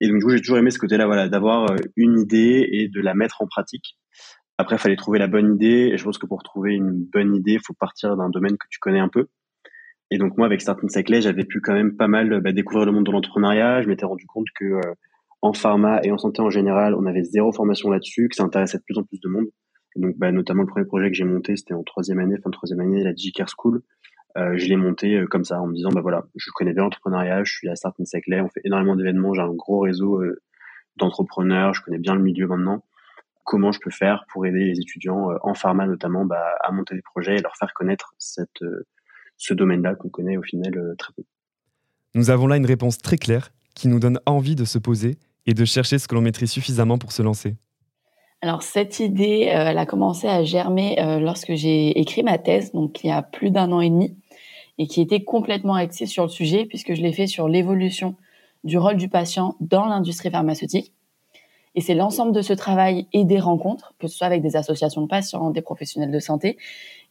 Et 0.00 0.08
donc, 0.08 0.18
du 0.18 0.24
coup, 0.24 0.30
j'ai 0.30 0.40
toujours 0.40 0.58
aimé 0.58 0.72
ce 0.72 0.78
côté-là, 0.78 1.06
voilà, 1.06 1.28
d'avoir 1.28 1.74
une 1.96 2.18
idée 2.18 2.68
et 2.72 2.88
de 2.88 3.00
la 3.00 3.14
mettre 3.14 3.40
en 3.40 3.46
pratique. 3.46 3.96
Après, 4.58 4.76
il 4.76 4.78
fallait 4.78 4.96
trouver 4.96 5.18
la 5.18 5.26
bonne 5.26 5.54
idée. 5.54 5.90
Et 5.92 5.98
je 5.98 6.04
pense 6.04 6.18
que 6.18 6.26
pour 6.26 6.42
trouver 6.42 6.74
une 6.74 7.04
bonne 7.12 7.34
idée, 7.34 7.54
il 7.54 7.60
faut 7.64 7.74
partir 7.74 8.16
d'un 8.16 8.30
domaine 8.30 8.56
que 8.56 8.66
tu 8.70 8.78
connais 8.78 9.00
un 9.00 9.08
peu. 9.08 9.26
Et 10.10 10.18
donc, 10.18 10.36
moi, 10.36 10.46
avec 10.46 10.60
Starting 10.60 10.88
Cyclay, 10.88 11.22
j'avais 11.22 11.44
pu 11.44 11.60
quand 11.60 11.72
même 11.72 11.96
pas 11.96 12.08
mal 12.08 12.40
bah, 12.40 12.52
découvrir 12.52 12.86
le 12.86 12.92
monde 12.92 13.06
de 13.06 13.10
l'entrepreneuriat. 13.10 13.82
Je 13.82 13.88
m'étais 13.88 14.06
rendu 14.06 14.26
compte 14.26 14.46
que 14.54 14.64
euh, 14.64 14.94
en 15.42 15.52
pharma 15.52 16.00
et 16.04 16.12
en 16.12 16.18
santé 16.18 16.40
en 16.40 16.50
général, 16.50 16.94
on 16.94 17.06
avait 17.06 17.24
zéro 17.24 17.52
formation 17.52 17.90
là-dessus, 17.90 18.28
que 18.28 18.36
ça 18.36 18.44
intéressait 18.44 18.78
de 18.78 18.82
plus 18.84 18.98
en 18.98 19.02
plus 19.02 19.20
de 19.20 19.28
monde. 19.28 19.46
donc, 19.96 20.16
bah, 20.18 20.30
notamment, 20.30 20.62
le 20.62 20.68
premier 20.68 20.86
projet 20.86 21.10
que 21.10 21.16
j'ai 21.16 21.24
monté, 21.24 21.56
c'était 21.56 21.74
en 21.74 21.82
troisième 21.82 22.20
année, 22.20 22.36
fin 22.42 22.50
de 22.50 22.54
troisième 22.54 22.80
année, 22.80 23.02
la 23.02 23.12
DigiCare 23.12 23.48
School. 23.48 23.82
Euh, 24.36 24.56
je 24.56 24.66
l'ai 24.68 24.76
monté 24.76 25.16
euh, 25.16 25.26
comme 25.26 25.44
ça, 25.44 25.60
en 25.60 25.66
me 25.66 25.74
disant, 25.74 25.90
bah 25.90 26.00
voilà, 26.00 26.24
je 26.34 26.50
connais 26.54 26.72
bien 26.72 26.82
l'entrepreneuriat, 26.82 27.44
je 27.44 27.52
suis 27.52 27.68
à 27.68 27.76
Starting 27.76 28.04
Cyclay, 28.04 28.40
on 28.40 28.48
fait 28.48 28.62
énormément 28.64 28.96
d'événements, 28.96 29.32
j'ai 29.32 29.42
un 29.42 29.52
gros 29.52 29.80
réseau 29.80 30.20
euh, 30.20 30.40
d'entrepreneurs, 30.96 31.72
je 31.72 31.82
connais 31.82 31.98
bien 31.98 32.16
le 32.16 32.22
milieu 32.22 32.48
maintenant 32.48 32.82
comment 33.44 33.72
je 33.72 33.78
peux 33.80 33.90
faire 33.90 34.24
pour 34.32 34.46
aider 34.46 34.64
les 34.64 34.80
étudiants 34.80 35.30
euh, 35.30 35.36
en 35.42 35.54
pharma 35.54 35.86
notamment 35.86 36.24
bah, 36.24 36.56
à 36.62 36.72
monter 36.72 36.94
des 36.94 37.02
projets 37.02 37.36
et 37.36 37.42
leur 37.42 37.56
faire 37.56 37.72
connaître 37.74 38.14
cette, 38.18 38.62
euh, 38.62 38.86
ce 39.36 39.54
domaine-là 39.54 39.94
qu'on 39.94 40.08
connaît 40.08 40.36
au 40.36 40.42
final 40.42 40.76
euh, 40.76 40.94
très 40.96 41.12
peu. 41.12 41.22
Nous 42.14 42.30
avons 42.30 42.46
là 42.46 42.56
une 42.56 42.66
réponse 42.66 42.98
très 42.98 43.18
claire 43.18 43.50
qui 43.74 43.88
nous 43.88 44.00
donne 44.00 44.18
envie 44.26 44.56
de 44.56 44.64
se 44.64 44.78
poser 44.78 45.18
et 45.46 45.54
de 45.54 45.64
chercher 45.64 45.98
ce 45.98 46.08
que 46.08 46.14
l'on 46.14 46.20
maîtrise 46.20 46.50
suffisamment 46.50 46.98
pour 46.98 47.12
se 47.12 47.22
lancer. 47.22 47.56
Alors 48.40 48.62
cette 48.62 49.00
idée, 49.00 49.48
elle 49.50 49.78
a 49.78 49.86
commencé 49.86 50.28
à 50.28 50.44
germer 50.44 50.96
lorsque 51.20 51.54
j'ai 51.54 51.98
écrit 51.98 52.22
ma 52.22 52.38
thèse, 52.38 52.72
donc 52.72 53.02
il 53.02 53.08
y 53.08 53.10
a 53.10 53.22
plus 53.22 53.50
d'un 53.50 53.72
an 53.72 53.80
et 53.80 53.88
demi, 53.88 54.16
et 54.78 54.86
qui 54.86 55.00
était 55.00 55.24
complètement 55.24 55.74
axée 55.74 56.06
sur 56.06 56.24
le 56.24 56.28
sujet 56.28 56.66
puisque 56.66 56.94
je 56.94 57.02
l'ai 57.02 57.12
fait 57.12 57.26
sur 57.26 57.48
l'évolution 57.48 58.16
du 58.62 58.78
rôle 58.78 58.96
du 58.96 59.08
patient 59.08 59.56
dans 59.60 59.86
l'industrie 59.86 60.30
pharmaceutique. 60.30 60.92
Et 61.74 61.80
c'est 61.80 61.94
l'ensemble 61.94 62.32
de 62.32 62.42
ce 62.42 62.52
travail 62.52 63.06
et 63.12 63.24
des 63.24 63.40
rencontres, 63.40 63.94
que 63.98 64.06
ce 64.06 64.16
soit 64.16 64.26
avec 64.26 64.42
des 64.42 64.56
associations 64.56 65.02
de 65.02 65.08
patients, 65.08 65.50
des 65.50 65.62
professionnels 65.62 66.12
de 66.12 66.20
santé, 66.20 66.56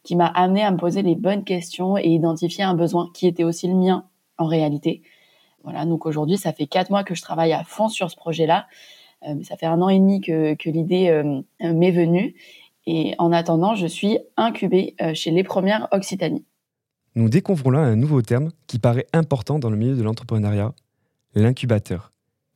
qui 0.02 0.16
m'a 0.16 0.26
amené 0.26 0.62
à 0.62 0.70
me 0.70 0.76
poser 0.76 1.02
les 1.02 1.14
bonnes 1.14 1.44
questions 1.44 1.98
et 1.98 2.08
identifier 2.08 2.64
un 2.64 2.74
besoin 2.74 3.10
qui 3.14 3.26
était 3.26 3.44
aussi 3.44 3.68
le 3.68 3.74
mien 3.74 4.04
en 4.38 4.46
réalité. 4.46 5.02
Voilà, 5.64 5.86
donc 5.86 6.06
aujourd'hui, 6.06 6.36
ça 6.36 6.52
fait 6.52 6.66
quatre 6.66 6.90
mois 6.90 7.04
que 7.04 7.14
je 7.14 7.22
travaille 7.22 7.52
à 7.52 7.64
fond 7.64 7.88
sur 7.88 8.10
ce 8.10 8.16
projet-là. 8.16 8.66
Euh, 9.26 9.42
ça 9.42 9.56
fait 9.56 9.66
un 9.66 9.80
an 9.80 9.88
et 9.88 9.98
demi 9.98 10.20
que, 10.20 10.56
l'idée 10.68 11.08
euh, 11.08 11.40
m'est 11.60 11.90
venue. 11.90 12.34
Et 12.86 13.14
en 13.18 13.32
attendant, 13.32 13.74
je 13.74 13.86
suis 13.86 14.18
incubée 14.36 14.94
euh, 15.00 15.14
chez 15.14 15.30
les 15.30 15.42
premières 15.42 15.88
Occitanie. 15.90 16.44
Nous 17.14 17.28
découvrons 17.28 17.70
là 17.70 17.80
un 17.80 17.96
nouveau 17.96 18.20
terme 18.22 18.50
qui 18.66 18.78
paraît 18.78 19.06
important 19.12 19.58
dans 19.58 19.70
le 19.70 19.76
milieu 19.76 19.96
de 19.96 20.02
l'entrepreneuriat, 20.02 20.74
l'incubateur. 21.34 22.12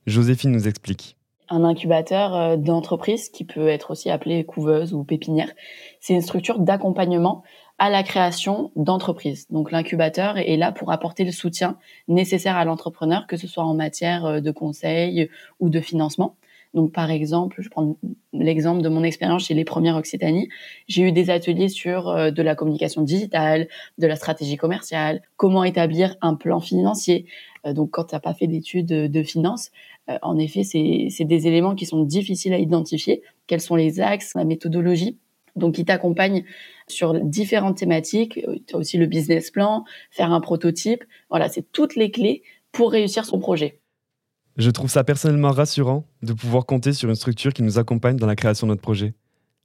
Joséphine 0.07 0.51
nous 0.51 0.69
explique 0.69 1.18
un 1.51 1.65
incubateur 1.65 2.35
euh, 2.35 2.57
d'entreprise 2.57 3.29
qui 3.29 3.45
peut 3.45 3.69
être 3.69 3.91
aussi 3.91 4.11
appelé 4.11 4.45
couveuse 4.45 4.95
ou 4.95 5.05
pépinière. 5.05 5.53
C'est 6.01 6.15
une 6.15 6.23
structure 6.23 6.59
d'accompagnement 6.59 7.43
à 7.79 7.91
la 7.91 8.03
création 8.03 8.73
d'entreprises. 8.77 9.47
Donc 9.51 9.71
l'incubateur 9.71 10.37
est 10.37 10.57
là 10.57 10.73
pour 10.73 10.91
apporter 10.91 11.25
le 11.25 11.33
soutien 11.33 11.79
nécessaire 12.09 12.57
à 12.57 12.65
l'entrepreneur, 12.65 13.27
que 13.27 13.37
ce 13.37 13.47
soit 13.47 13.65
en 13.65 13.75
matière 13.75 14.27
euh, 14.27 14.41
de 14.41 14.51
conseil 14.51 15.31
ou 15.61 15.69
de 15.69 15.81
financement. 15.81 16.37
Donc 16.75 16.93
par 16.93 17.11
exemple, 17.11 17.63
je 17.63 17.71
prends 17.71 17.97
l'exemple 18.35 18.83
de 18.83 18.89
mon 18.91 19.03
expérience 19.03 19.47
chez 19.47 19.55
les 19.55 19.65
premières 19.65 19.97
Occitanie. 19.97 20.51
J'ai 20.87 21.03
eu 21.03 21.13
des 21.13 21.31
ateliers 21.31 21.71
sur 21.71 22.09
euh, 22.09 22.31
de 22.31 22.43
la 22.43 22.55
communication 22.55 23.03
digitale, 23.03 23.69
de 23.97 24.07
la 24.07 24.17
stratégie 24.17 24.57
commerciale, 24.57 25.23
comment 25.37 25.65
établir 25.65 26.17
un 26.21 26.35
plan 26.35 26.61
financier. 26.61 27.27
donc 27.65 27.91
quand 27.91 28.05
tu 28.05 28.15
n'as 28.15 28.21
pas 28.21 28.35
fait 28.35 28.47
d'études 28.47 28.87
de 28.87 29.23
finance, 29.23 29.71
en 30.23 30.39
effet, 30.39 30.63
c'est 30.63 31.25
des 31.25 31.47
éléments 31.47 31.75
qui 31.75 31.87
sont 31.87 32.05
difficiles 32.05 32.53
à 32.53 32.59
identifier. 32.59 33.23
Quels 33.47 33.61
sont 33.61 33.77
les 33.77 34.01
axes, 34.01 34.35
la 34.35 34.45
méthodologie? 34.45 35.19
Donc, 35.57 35.75
qui 35.75 35.85
t'accompagne 35.85 36.45
sur 36.87 37.19
différentes 37.21 37.79
thématiques. 37.79 38.39
Euh, 38.47 38.59
tu 38.67 38.77
as 38.77 38.79
aussi 38.79 38.97
le 38.97 39.07
business 39.07 39.51
plan, 39.51 39.85
faire 40.11 40.33
un 40.33 40.41
prototype. 40.41 41.05
Voilà, 41.31 41.49
c'est 41.49 41.73
toutes 41.73 41.97
les 41.97 42.11
clés 42.11 42.43
pour 42.71 42.93
réussir 42.93 43.25
son 43.25 43.41
projet. 43.41 43.81
Je 44.57 44.71
trouve 44.71 44.91
ça 44.91 45.05
personnellement 45.05 45.51
rassurant 45.51 46.07
de 46.23 46.33
pouvoir 46.33 46.65
compter 46.65 46.93
sur 46.93 47.09
une 47.09 47.15
structure 47.17 47.53
qui 47.53 47.63
nous 47.63 47.79
accompagne 47.79 48.17
dans 48.17 48.27
la 48.27 48.37
création 48.37 48.67
de 48.67 48.73
notre 48.73 48.83
projet. 48.83 49.15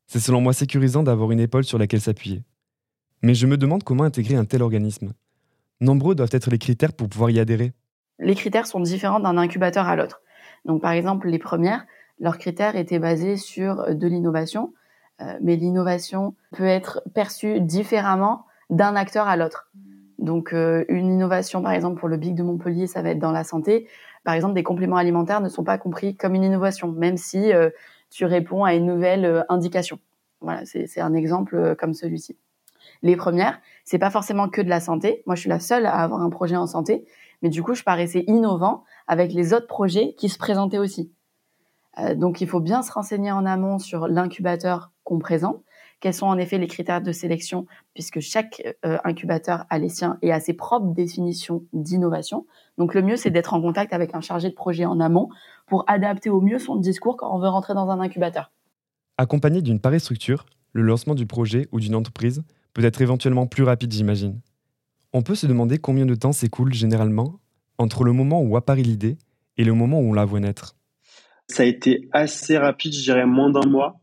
C'est 0.08 0.20
selon 0.20 0.42
moi 0.42 0.54
sécurisant 0.54 1.04
d'avoir 1.04 1.32
une 1.32 1.40
épaule 1.40 1.64
sur 1.64 1.78
laquelle 1.78 2.02
s'appuyer. 2.02 2.44
Mais 3.22 3.36
je 3.36 3.48
me 3.48 3.58
demande 3.58 3.84
comment 3.84 4.04
intégrer 4.04 4.36
un 4.36 4.46
tel 4.46 4.62
organisme. 4.62 5.14
Nombreux 5.80 6.16
doivent 6.16 6.30
être 6.32 6.50
les 6.50 6.58
critères 6.58 6.94
pour 6.94 7.10
pouvoir 7.10 7.30
y 7.30 7.40
adhérer. 7.40 7.74
Les 8.20 8.36
critères 8.36 8.68
sont 8.68 8.80
différents 8.80 9.20
d'un 9.20 9.38
incubateur 9.38 9.88
à 9.88 9.96
l'autre. 9.96 10.23
Donc, 10.66 10.82
par 10.82 10.92
exemple, 10.92 11.28
les 11.30 11.40
premières, 11.40 11.86
leurs 12.20 12.38
critères 12.38 12.76
étaient 12.76 13.00
basés 13.00 13.38
sur 13.38 13.82
euh, 13.82 13.94
de 13.94 14.08
l'innovation, 14.08 14.74
euh, 15.22 15.38
mais 15.42 15.56
l'innovation 15.56 16.36
peut 16.52 16.66
être 16.66 17.02
perçue 17.14 17.60
différemment 17.60 18.46
d'un 18.70 18.96
acteur 18.96 19.28
à 19.28 19.36
l'autre. 19.36 19.70
Donc, 20.20 20.54
euh, 20.54 20.86
une 20.88 21.12
innovation, 21.12 21.62
par 21.62 21.74
exemple, 21.74 22.00
pour 22.00 22.08
le 22.08 22.18
BIC 22.18 22.36
de 22.36 22.44
Montpellier, 22.44 22.88
ça 22.88 23.02
va 23.02 23.10
être 23.10 23.20
dans 23.20 23.32
la 23.32 23.44
santé. 23.44 23.88
Par 24.24 24.34
exemple, 24.34 24.54
des 24.54 24.64
compléments 24.64 24.98
alimentaires 24.98 25.42
ne 25.42 25.50
sont 25.50 25.64
pas 25.64 25.78
compris 25.78 26.16
comme 26.16 26.34
une 26.34 26.44
innovation, 26.44 26.92
même 26.92 27.18
si 27.18 27.52
tu 28.10 28.24
réponds 28.24 28.64
à 28.64 28.74
une 28.74 28.86
nouvelle 28.86 29.46
indication. 29.50 30.00
Voilà, 30.40 30.62
c'est 30.64 31.02
un 31.02 31.14
exemple 31.14 31.76
comme 31.78 31.94
celui-ci. 31.94 32.38
Les 33.02 33.18
premières, 33.18 33.60
c'est 33.84 34.00
pas 34.00 34.10
forcément 34.10 34.48
que 34.48 34.62
de 34.62 34.70
la 34.70 34.80
santé. 34.80 35.24
Moi, 35.26 35.36
je 35.36 35.42
suis 35.42 35.50
la 35.50 35.60
seule 35.60 35.86
à 35.86 35.96
avoir 35.96 36.22
un 36.22 36.30
projet 36.30 36.56
en 36.56 36.68
santé, 36.68 37.06
mais 37.44 37.50
du 37.50 37.62
coup, 37.62 37.76
je 37.76 37.84
paraissais 37.84 38.24
innovant 38.28 38.84
avec 39.06 39.34
les 39.34 39.54
autres 39.54 39.68
projets 39.68 40.16
qui 40.18 40.30
se 40.30 40.40
présentaient 40.40 40.80
aussi. 40.80 41.12
Euh, 42.00 42.16
donc, 42.16 42.42
il 42.42 42.48
faut 42.48 42.62
bien 42.62 42.82
se 42.82 42.92
renseigner 42.92 43.32
en 43.32 43.46
amont 43.46 43.78
sur 43.78 44.08
l'incubateur 44.08 44.92
qu'on 45.04 45.20
présente, 45.20 45.62
quels 46.00 46.14
sont 46.14 46.26
en 46.26 46.38
effet 46.38 46.58
les 46.58 46.68
critères 46.68 47.02
de 47.02 47.12
sélection, 47.12 47.68
puisque 47.94 48.22
chaque 48.22 48.64
euh, 48.86 48.98
incubateur 49.04 49.66
a 49.70 49.78
les 49.78 49.90
siens 49.90 50.18
et 50.22 50.32
a 50.32 50.40
ses 50.40 50.54
propres 50.54 50.94
définitions 50.94 51.66
d'innovation. 51.74 52.48
Donc, 52.78 52.96
le 52.96 53.02
mieux, 53.02 53.18
c'est 53.18 53.30
d'être 53.30 53.54
en 53.54 53.62
contact 53.62 53.94
avec 53.94 54.16
un 54.16 54.22
chargé 54.22 54.50
de 54.50 54.56
projet 54.56 54.86
en 54.86 55.02
amont 55.02 55.30
pour 55.68 55.84
adapter 55.88 56.30
au 56.30 56.40
mieux 56.42 56.60
son 56.60 56.78
discours 56.78 57.18
quand 57.18 57.36
on 57.36 57.40
veut 57.40 57.50
rentrer 57.50 57.74
dans 57.74 57.90
un 57.90 58.00
incubateur. 58.00 58.52
Accompagné 59.18 59.62
d'une 59.62 59.82
pareille 59.82 60.00
structure, 60.00 60.46
le 60.72 60.82
lancement 60.82 61.14
du 61.14 61.28
projet 61.28 61.68
ou 61.74 61.80
d'une 61.82 61.94
entreprise 61.94 62.44
peut 62.74 62.84
être 62.86 63.02
éventuellement 63.02 63.48
plus 63.48 63.64
rapide, 63.64 63.92
j'imagine. 63.92 64.40
On 65.16 65.22
peut 65.22 65.36
se 65.36 65.46
demander 65.46 65.78
combien 65.78 66.08
de 66.08 66.16
temps 66.16 66.32
s'écoule 66.32 66.74
généralement 66.74 67.40
entre 67.78 68.04
le 68.04 68.14
moment 68.14 68.42
où 68.42 68.58
apparaît 68.58 68.82
l'idée 68.82 69.20
et 69.58 69.64
le 69.64 69.74
moment 69.74 70.00
où 70.00 70.10
on 70.10 70.14
la 70.14 70.26
voit 70.26 70.40
naître 70.40 70.76
Ça 71.48 71.62
a 71.62 71.66
été 71.68 72.10
assez 72.12 72.58
rapide, 72.58 72.94
je 72.94 73.04
dirais 73.04 73.28
moins 73.28 73.52
d'un 73.52 73.70
mois, 73.70 74.02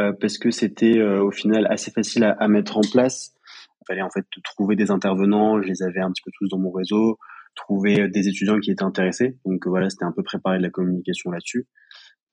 euh, 0.00 0.12
parce 0.20 0.38
que 0.38 0.50
c'était 0.50 0.98
euh, 0.98 1.22
au 1.22 1.30
final 1.30 1.68
assez 1.70 1.92
facile 1.92 2.24
à, 2.24 2.48
mettre 2.48 2.76
en 2.76 2.80
place. 2.80 3.32
Il 3.80 3.84
fallait 3.86 4.02
en 4.02 4.10
fait 4.10 4.26
trouver 4.42 4.74
des 4.74 4.90
intervenants, 4.90 5.62
je 5.62 5.68
les 5.68 5.84
avais 5.84 6.00
un 6.00 6.10
petit 6.10 6.22
peu 6.24 6.32
tous 6.36 6.48
dans 6.48 6.58
mon 6.58 6.72
réseau, 6.72 7.16
trouver 7.54 8.00
euh, 8.00 8.08
des 8.08 8.26
étudiants 8.26 8.58
qui 8.58 8.72
étaient 8.72 8.82
intéressés. 8.82 9.38
Donc 9.46 9.68
voilà, 9.68 9.88
c'était 9.88 10.04
un 10.04 10.12
peu 10.12 10.24
préparer 10.24 10.58
de 10.58 10.64
la 10.64 10.70
communication 10.70 11.30
là-dessus. 11.30 11.68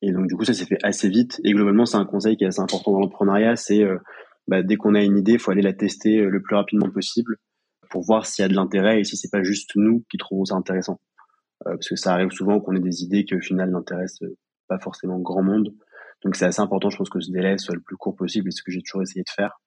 Et 0.01 0.11
donc, 0.11 0.25
du 0.25 0.35
coup, 0.35 0.43
ça 0.43 0.55
s'est 0.55 0.65
fait 0.65 0.79
assez 0.81 1.07
vite. 1.07 1.39
Et 1.43 1.51
globalement, 1.51 1.85
c'est 1.85 1.97
un 1.97 2.05
conseil 2.05 2.35
qui 2.35 2.45
est 2.45 2.47
assez 2.47 2.61
important 2.61 2.93
dans 2.93 2.99
l'entrepreneuriat. 2.99 3.55
C'est 3.55 3.83
bah, 4.47 4.63
dès 4.63 4.75
qu'on 4.75 4.95
a 4.95 5.03
une 5.03 5.17
idée, 5.17 5.33
il 5.33 5.39
faut 5.39 5.51
aller 5.51 5.63
la 5.63 5.73
tester 5.73 6.17
le 6.21 6.41
plus 6.41 6.55
rapidement 6.55 6.89
possible 6.89 7.37
pour 7.89 8.03
voir 8.03 8.25
s'il 8.25 8.43
y 8.43 8.45
a 8.45 8.49
de 8.49 8.55
l'intérêt 8.55 8.99
et 8.99 9.03
si 9.03 9.17
c'est 9.17 9.31
pas 9.31 9.43
juste 9.43 9.71
nous 9.75 10.03
qui 10.09 10.17
trouvons 10.17 10.45
ça 10.45 10.55
intéressant. 10.55 10.99
Euh, 11.65 11.71
parce 11.71 11.89
que 11.89 11.95
ça 11.95 12.13
arrive 12.13 12.31
souvent 12.31 12.59
qu'on 12.59 12.75
ait 12.75 12.81
des 12.81 13.03
idées 13.03 13.25
qui 13.25 13.35
au 13.35 13.41
final 13.41 13.71
n'intéressent 13.71 14.29
pas 14.67 14.79
forcément 14.79 15.19
grand 15.19 15.43
monde. 15.43 15.73
Donc 16.23 16.35
c'est 16.35 16.45
assez 16.45 16.61
important, 16.61 16.89
je 16.89 16.97
pense 16.97 17.09
que 17.09 17.19
ce 17.19 17.31
délai 17.31 17.57
soit 17.57 17.75
le 17.75 17.81
plus 17.81 17.95
court 17.95 18.15
possible, 18.15 18.49
et 18.49 18.51
ce 18.51 18.63
que 18.63 18.71
j'ai 18.71 18.81
toujours 18.81 19.01
essayé 19.01 19.21
de 19.21 19.31
faire. 19.35 19.61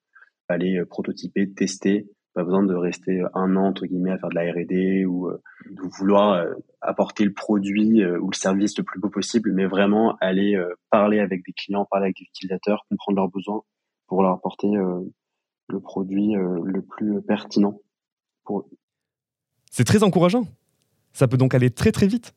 Aller 0.48 0.84
prototyper, 0.84 1.52
tester, 1.52 2.08
pas 2.34 2.44
besoin 2.44 2.62
de 2.62 2.74
rester 2.74 3.22
un 3.34 3.56
an 3.56 3.66
entre 3.66 3.86
guillemets 3.86 4.12
à 4.12 4.18
faire 4.18 4.28
de 4.28 4.34
la 4.34 4.52
R&D 4.52 5.04
ou 5.04 5.28
euh, 5.28 5.42
de 5.68 5.82
vouloir 5.98 6.34
euh, 6.34 6.54
apporter 6.80 7.24
le 7.24 7.32
produit 7.32 8.02
euh, 8.02 8.18
ou 8.20 8.30
le 8.30 8.36
service 8.36 8.78
le 8.78 8.84
plus 8.84 9.00
beau 9.00 9.10
possible, 9.10 9.52
mais 9.52 9.66
vraiment 9.66 10.16
aller 10.20 10.56
parler 10.90 11.18
avec 11.20 11.44
des 11.44 11.52
clients, 11.52 11.86
parler 11.90 12.06
avec 12.06 12.16
des 12.18 12.26
utilisateurs, 12.26 12.84
comprendre 12.88 13.16
leurs 13.16 13.30
besoins 13.30 13.62
pour 14.06 14.22
leur 14.22 14.32
apporter 14.32 14.68
le 14.68 15.80
produit 15.80 16.34
le 16.34 16.82
plus 16.82 17.22
pertinent 17.22 17.80
C'est 19.70 19.84
très 19.84 20.02
encourageant. 20.02 20.46
Ça 21.12 21.28
peut 21.28 21.36
donc 21.36 21.54
aller 21.54 21.70
très 21.70 21.92
très 21.92 22.06
vite. 22.06 22.34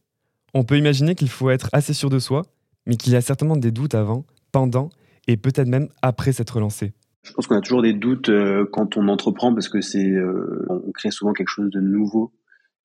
On 0.53 0.63
peut 0.63 0.77
imaginer 0.77 1.15
qu'il 1.15 1.29
faut 1.29 1.49
être 1.49 1.69
assez 1.73 1.93
sûr 1.93 2.09
de 2.09 2.19
soi, 2.19 2.43
mais 2.85 2.95
qu'il 2.95 3.13
y 3.13 3.15
a 3.15 3.21
certainement 3.21 3.57
des 3.57 3.71
doutes 3.71 3.95
avant, 3.95 4.25
pendant 4.51 4.89
et 5.27 5.37
peut-être 5.37 5.67
même 5.67 5.89
après 6.01 6.31
s'être 6.31 6.59
lancé. 6.59 6.93
Je 7.23 7.31
pense 7.31 7.47
qu'on 7.47 7.55
a 7.55 7.61
toujours 7.61 7.81
des 7.81 7.93
doutes 7.93 8.29
euh, 8.29 8.65
quand 8.71 8.97
on 8.97 9.07
entreprend 9.07 9.53
parce 9.53 9.69
que 9.69 9.79
c'est, 9.79 10.09
euh, 10.09 10.65
on 10.69 10.91
crée 10.91 11.09
souvent 11.09 11.33
quelque 11.33 11.49
chose 11.49 11.69
de 11.69 11.79
nouveau. 11.79 12.33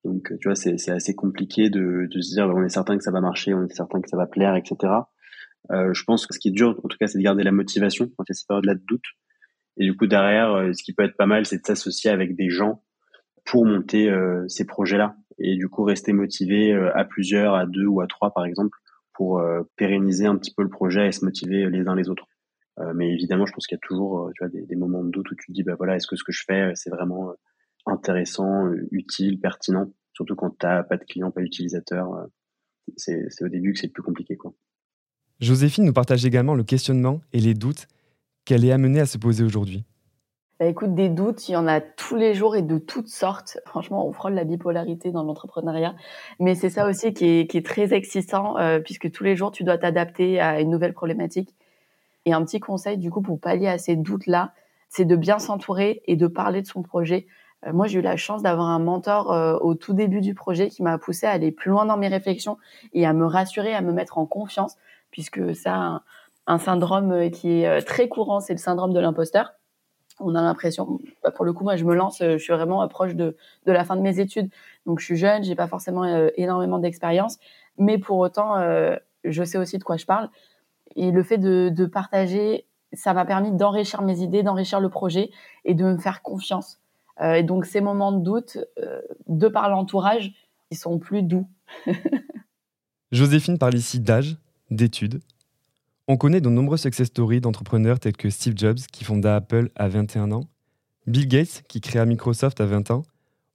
Donc, 0.05 0.31
tu 0.39 0.47
vois, 0.47 0.55
c'est 0.55 0.89
assez 0.89 1.13
compliqué 1.13 1.69
de, 1.69 2.07
se 2.09 2.33
dire, 2.33 2.47
on 2.47 2.63
est 2.63 2.69
certain 2.69 2.97
que 2.97 3.03
ça 3.03 3.11
va 3.11 3.19
marcher, 3.19 3.53
on 3.53 3.65
est 3.65 3.73
certain 3.73 3.99
que 3.99 4.09
ça 4.09 4.15
va 4.15 4.27
plaire, 4.27 4.55
etc. 4.55 4.93
Euh, 5.71 5.93
je 5.93 6.03
pense 6.05 6.25
que 6.25 6.33
ce 6.33 6.39
qui 6.39 6.47
est 6.47 6.51
dur, 6.51 6.79
en 6.81 6.87
tout 6.87 6.97
cas, 6.97 7.07
c'est 7.07 7.17
de 7.17 7.23
garder 7.23 7.43
la 7.43 7.51
motivation 7.51 8.09
quand 8.15 8.23
il 8.23 8.29
y 8.29 8.31
a 8.31 8.33
ces 8.33 8.45
périodes-là 8.47 8.75
de 8.75 8.83
doute. 8.87 9.03
Et 9.75 9.83
du 9.83 9.97
coup, 9.97 10.07
derrière, 10.07 10.73
ce 10.73 10.81
qui 10.81 10.93
peut 10.93 11.03
être 11.03 11.17
pas 11.17 11.25
mal, 11.25 11.45
c'est 11.45 11.57
de 11.57 11.65
s'associer 11.65 12.09
avec 12.09 12.37
des 12.37 12.49
gens 12.49 12.81
pour 13.49 13.65
monter 13.65 14.11
ces 14.47 14.65
projets-là. 14.65 15.15
Et 15.39 15.55
du 15.55 15.69
coup, 15.69 15.83
rester 15.83 16.13
motivé 16.13 16.73
à 16.73 17.03
plusieurs, 17.05 17.55
à 17.55 17.65
deux 17.65 17.85
ou 17.85 18.01
à 18.01 18.07
trois, 18.07 18.31
par 18.31 18.45
exemple, 18.45 18.77
pour 19.13 19.41
pérenniser 19.75 20.25
un 20.25 20.37
petit 20.37 20.53
peu 20.53 20.63
le 20.63 20.69
projet 20.69 21.07
et 21.07 21.11
se 21.11 21.25
motiver 21.25 21.69
les 21.69 21.87
uns 21.87 21.95
les 21.95 22.09
autres. 22.09 22.25
Euh, 22.79 22.93
mais 22.95 23.11
évidemment, 23.11 23.45
je 23.45 23.53
pense 23.53 23.67
qu'il 23.67 23.75
y 23.75 23.79
a 23.79 23.85
toujours 23.85 24.29
euh, 24.41 24.47
des, 24.49 24.75
moments 24.75 25.03
de 25.03 25.09
doute 25.09 25.29
où 25.31 25.35
tu 25.35 25.47
te 25.47 25.51
dis, 25.51 25.63
bah 25.63 25.75
voilà, 25.77 25.95
est-ce 25.95 26.07
que 26.07 26.15
ce 26.15 26.23
que 26.23 26.31
je 26.31 26.43
fais, 26.47 26.61
euh, 26.61 26.71
c'est 26.75 26.89
vraiment 26.89 27.33
intéressant, 27.85 28.71
utile, 28.91 29.39
pertinent? 29.39 29.91
Surtout 30.13 30.35
quand 30.35 30.51
tu 30.51 30.65
n'as 30.65 30.83
pas 30.83 30.97
de 30.97 31.03
clients, 31.03 31.31
pas 31.31 31.41
d'utilisateurs. 31.41 32.09
C'est 32.97 33.27
au 33.41 33.47
début 33.47 33.73
que 33.73 33.79
c'est 33.79 33.87
le 33.87 33.93
plus 33.93 34.03
compliqué. 34.03 34.37
Joséphine 35.39 35.85
nous 35.85 35.93
partage 35.93 36.25
également 36.25 36.55
le 36.55 36.63
questionnement 36.63 37.21
et 37.31 37.39
les 37.39 37.53
doutes 37.53 37.87
qu'elle 38.45 38.65
est 38.65 38.71
amenée 38.71 38.99
à 38.99 39.05
se 39.05 39.17
poser 39.17 39.43
aujourd'hui. 39.43 39.85
Bah 40.59 40.65
écoute, 40.65 40.93
des 40.93 41.07
doutes, 41.07 41.47
il 41.47 41.53
y 41.53 41.55
en 41.55 41.67
a 41.67 41.79
tous 41.79 42.17
les 42.17 42.33
jours 42.33 42.55
et 42.55 42.61
de 42.61 42.77
toutes 42.77 43.07
sortes. 43.07 43.59
Franchement, 43.65 44.05
on 44.05 44.11
frôle 44.11 44.33
la 44.33 44.43
bipolarité 44.43 45.11
dans 45.11 45.23
l'entrepreneuriat. 45.23 45.95
Mais 46.39 46.53
c'est 46.53 46.69
ça 46.69 46.85
aussi 46.85 47.13
qui 47.13 47.25
est, 47.25 47.47
qui 47.47 47.57
est 47.57 47.65
très 47.65 47.93
excitant, 47.93 48.55
puisque 48.83 49.09
tous 49.09 49.23
les 49.23 49.37
jours, 49.37 49.51
tu 49.51 49.63
dois 49.63 49.77
t'adapter 49.77 50.41
à 50.41 50.59
une 50.59 50.69
nouvelle 50.69 50.93
problématique. 50.93 51.55
Et 52.25 52.33
un 52.33 52.43
petit 52.43 52.59
conseil, 52.59 52.97
du 52.97 53.09
coup, 53.09 53.21
pour 53.21 53.39
pallier 53.39 53.67
à 53.67 53.77
ces 53.77 53.95
doutes-là, 53.95 54.51
c'est 54.89 55.05
de 55.05 55.15
bien 55.15 55.39
s'entourer 55.39 56.01
et 56.05 56.15
de 56.15 56.27
parler 56.27 56.61
de 56.61 56.67
son 56.67 56.81
projet. 56.83 57.27
Euh, 57.65 57.73
moi, 57.73 57.87
j'ai 57.87 57.99
eu 57.99 58.01
la 58.01 58.17
chance 58.17 58.41
d'avoir 58.41 58.67
un 58.67 58.79
mentor 58.79 59.31
euh, 59.31 59.57
au 59.61 59.75
tout 59.75 59.93
début 59.93 60.21
du 60.21 60.33
projet 60.33 60.69
qui 60.69 60.83
m'a 60.83 60.97
poussé 60.97 61.25
à 61.25 61.31
aller 61.31 61.51
plus 61.51 61.71
loin 61.71 61.85
dans 61.85 61.97
mes 61.97 62.07
réflexions 62.07 62.57
et 62.93 63.05
à 63.05 63.13
me 63.13 63.25
rassurer, 63.25 63.73
à 63.73 63.81
me 63.81 63.93
mettre 63.93 64.17
en 64.17 64.25
confiance, 64.25 64.77
puisque 65.11 65.55
ça, 65.55 65.75
un, 65.75 66.01
un 66.47 66.57
syndrome 66.57 67.11
euh, 67.11 67.29
qui 67.29 67.61
est 67.61 67.81
très 67.83 68.09
courant, 68.09 68.39
c'est 68.39 68.53
le 68.53 68.59
syndrome 68.59 68.93
de 68.93 68.99
l'imposteur. 68.99 69.53
On 70.19 70.35
a 70.35 70.41
l'impression, 70.41 70.99
bah, 71.23 71.31
pour 71.31 71.45
le 71.45 71.53
coup, 71.53 71.63
moi, 71.63 71.75
je 71.75 71.85
me 71.85 71.95
lance, 71.95 72.19
je 72.19 72.37
suis 72.37 72.53
vraiment 72.53 72.87
proche 72.87 73.15
de, 73.15 73.35
de 73.65 73.71
la 73.71 73.83
fin 73.83 73.95
de 73.95 74.01
mes 74.01 74.19
études, 74.19 74.49
donc 74.85 74.99
je 74.99 75.05
suis 75.05 75.17
jeune, 75.17 75.43
j'ai 75.43 75.55
pas 75.55 75.67
forcément 75.67 76.05
énormément 76.35 76.79
d'expérience, 76.79 77.37
mais 77.77 77.97
pour 77.97 78.17
autant, 78.17 78.55
je 79.23 79.43
sais 79.43 79.57
aussi 79.57 79.77
de 79.77 79.83
quoi 79.83 79.97
je 79.97 80.05
parle. 80.05 80.29
Et 80.95 81.11
le 81.11 81.23
fait 81.23 81.37
de, 81.37 81.85
partager, 81.85 82.65
ça 82.93 83.13
m'a 83.13 83.25
permis 83.25 83.51
d'enrichir 83.51 84.01
mes 84.01 84.21
idées, 84.21 84.43
d'enrichir 84.43 84.79
le 84.79 84.89
projet 84.89 85.31
et 85.65 85.73
de 85.73 85.83
me 85.83 85.97
faire 85.97 86.21
confiance. 86.21 86.79
Euh, 87.21 87.33
et 87.33 87.43
donc 87.43 87.65
ces 87.65 87.81
moments 87.81 88.11
de 88.11 88.23
doute, 88.23 88.57
euh, 88.79 89.01
de 89.27 89.47
par 89.47 89.69
l'entourage, 89.69 90.33
ils 90.71 90.77
sont 90.77 90.99
plus 90.99 91.23
doux. 91.23 91.47
Joséphine 93.11 93.57
parle 93.57 93.75
ici 93.75 93.99
d'âge, 93.99 94.37
d'études. 94.69 95.21
On 96.11 96.17
connaît 96.17 96.41
de 96.41 96.49
nombreux 96.49 96.77
success 96.77 97.05
stories 97.05 97.39
d'entrepreneurs 97.39 97.99
tels 97.99 98.17
que 98.17 98.31
Steve 98.31 98.55
Jobs 98.57 98.79
qui 98.91 99.03
fonda 99.03 99.35
Apple 99.35 99.69
à 99.75 99.87
21 99.89 100.31
ans, 100.31 100.49
Bill 101.05 101.27
Gates 101.27 101.61
qui 101.67 101.81
créa 101.81 102.03
Microsoft 102.03 102.59
à 102.61 102.65
20 102.65 102.89
ans, 102.89 103.03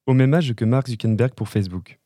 au 0.06 0.14
même 0.14 0.32
âge 0.34 0.54
que 0.54 0.64
Mark 0.64 0.86
Zuckerberg 0.86 1.34
pour 1.34 1.48
Facebook. 1.48 1.98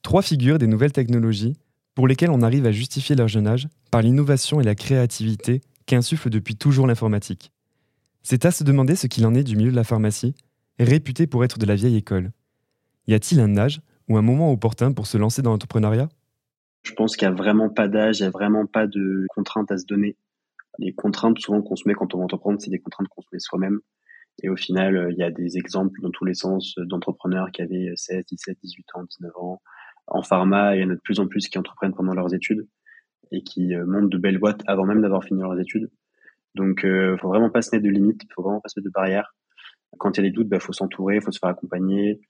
Trois 0.00 0.22
figures 0.22 0.56
des 0.56 0.66
nouvelles 0.66 0.92
technologies 0.92 1.58
pour 1.94 2.08
lesquels 2.08 2.30
on 2.30 2.40
arrive 2.40 2.64
à 2.64 2.72
justifier 2.72 3.16
leur 3.16 3.28
jeune 3.28 3.46
âge 3.46 3.68
par 3.90 4.00
l'innovation 4.00 4.62
et 4.62 4.64
la 4.64 4.74
créativité 4.74 5.60
qu'insuffle 5.84 6.30
depuis 6.30 6.56
toujours 6.56 6.86
l'informatique. 6.86 7.52
C'est 8.22 8.46
à 8.46 8.52
se 8.52 8.64
demander 8.64 8.96
ce 8.96 9.08
qu'il 9.08 9.26
en 9.26 9.34
est 9.34 9.44
du 9.44 9.56
milieu 9.56 9.72
de 9.72 9.76
la 9.76 9.84
pharmacie, 9.84 10.34
réputé 10.78 11.26
pour 11.26 11.44
être 11.44 11.58
de 11.58 11.66
la 11.66 11.74
vieille 11.74 11.96
école. 11.96 12.32
Y 13.08 13.12
a-t-il 13.12 13.40
un 13.40 13.58
âge 13.58 13.82
ou 14.08 14.16
un 14.16 14.22
moment 14.22 14.50
opportun 14.50 14.92
pour 14.92 15.06
se 15.06 15.18
lancer 15.18 15.42
dans 15.42 15.50
l'entrepreneuriat? 15.50 16.08
Je 16.86 16.92
pense 16.92 17.16
qu'il 17.16 17.26
n'y 17.26 17.34
a 17.34 17.36
vraiment 17.36 17.68
pas 17.68 17.88
d'âge, 17.88 18.20
il 18.20 18.22
n'y 18.22 18.28
a 18.28 18.30
vraiment 18.30 18.64
pas 18.64 18.86
de 18.86 19.26
contraintes 19.30 19.72
à 19.72 19.76
se 19.76 19.86
donner. 19.86 20.16
Les 20.78 20.94
contraintes 20.94 21.38
souvent 21.40 21.60
qu'on 21.60 21.74
se 21.74 21.88
met 21.88 21.94
quand 21.94 22.14
on 22.14 22.18
va 22.18 22.24
entreprendre, 22.24 22.60
c'est 22.60 22.70
des 22.70 22.78
contraintes 22.78 23.08
qu'on 23.08 23.22
se 23.22 23.28
met 23.32 23.40
soi-même. 23.40 23.80
Et 24.42 24.48
au 24.48 24.56
final, 24.56 25.08
il 25.10 25.18
y 25.18 25.24
a 25.24 25.32
des 25.32 25.56
exemples 25.56 26.00
dans 26.00 26.10
tous 26.10 26.24
les 26.24 26.34
sens 26.34 26.74
d'entrepreneurs 26.76 27.50
qui 27.50 27.62
avaient 27.62 27.90
16, 27.96 28.24
17, 28.26 28.58
18 28.62 28.86
ans, 28.94 29.02
19 29.02 29.32
ans, 29.36 29.60
en 30.06 30.22
pharma, 30.22 30.76
il 30.76 30.82
y 30.82 30.84
en 30.84 30.90
a 30.90 30.94
de 30.94 31.00
plus 31.00 31.18
en 31.18 31.26
plus 31.26 31.48
qui 31.48 31.58
entreprennent 31.58 31.94
pendant 31.94 32.14
leurs 32.14 32.32
études 32.34 32.68
et 33.32 33.42
qui 33.42 33.74
euh, 33.74 33.84
montent 33.86 34.10
de 34.10 34.18
belles 34.18 34.38
boîtes 34.38 34.62
avant 34.68 34.84
même 34.84 35.02
d'avoir 35.02 35.24
fini 35.24 35.42
leurs 35.42 35.58
études. 35.58 35.90
Donc, 36.54 36.84
euh, 36.84 37.16
faut 37.18 37.28
vraiment 37.28 37.50
pas 37.50 37.62
se 37.62 37.74
mettre 37.74 37.84
de 37.84 37.90
limites, 37.90 38.22
faut 38.32 38.42
vraiment 38.42 38.60
pas 38.60 38.68
se 38.68 38.78
mettre 38.78 38.86
de 38.86 38.92
barrières. 38.92 39.34
Quand 39.98 40.16
il 40.16 40.22
y 40.22 40.26
a 40.26 40.30
des 40.30 40.34
doutes, 40.34 40.48
bah, 40.48 40.60
faut 40.60 40.72
s'entourer, 40.72 41.20
faut 41.20 41.32
se 41.32 41.38
faire 41.40 41.50
accompagner, 41.50 42.20